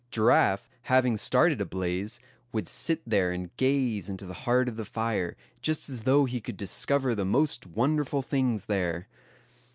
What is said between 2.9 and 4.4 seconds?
there and gaze into the